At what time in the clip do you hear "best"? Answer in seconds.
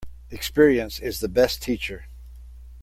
1.29-1.61